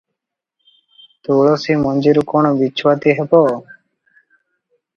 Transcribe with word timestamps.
ତୁଳସୀ 1.27 1.75
ମଞ୍ଜିରୁ 1.83 2.25
କଣ 2.33 2.53
ବିଛୁଆତି 2.63 3.17
ହେବ? 3.21 3.45